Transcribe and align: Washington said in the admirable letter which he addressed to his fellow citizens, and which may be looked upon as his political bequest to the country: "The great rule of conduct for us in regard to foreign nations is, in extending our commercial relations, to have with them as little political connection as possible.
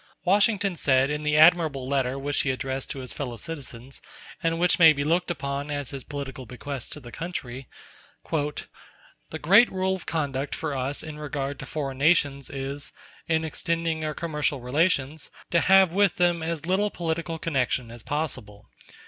Washington 0.25 0.75
said 0.75 1.11
in 1.11 1.21
the 1.21 1.37
admirable 1.37 1.87
letter 1.87 2.17
which 2.17 2.41
he 2.41 2.49
addressed 2.49 2.89
to 2.89 3.01
his 3.01 3.13
fellow 3.13 3.37
citizens, 3.37 4.01
and 4.41 4.59
which 4.59 4.79
may 4.79 4.93
be 4.93 5.03
looked 5.03 5.29
upon 5.29 5.69
as 5.69 5.91
his 5.91 6.03
political 6.03 6.47
bequest 6.47 6.91
to 6.93 6.99
the 6.99 7.11
country: 7.11 7.67
"The 8.31 9.39
great 9.39 9.71
rule 9.71 9.93
of 9.95 10.07
conduct 10.07 10.55
for 10.55 10.73
us 10.73 11.03
in 11.03 11.19
regard 11.19 11.59
to 11.59 11.67
foreign 11.67 11.99
nations 11.99 12.49
is, 12.49 12.91
in 13.27 13.45
extending 13.45 14.03
our 14.03 14.15
commercial 14.15 14.59
relations, 14.59 15.29
to 15.51 15.59
have 15.59 15.93
with 15.93 16.15
them 16.15 16.41
as 16.41 16.65
little 16.65 16.89
political 16.89 17.37
connection 17.37 17.91
as 17.91 18.01
possible. 18.01 18.65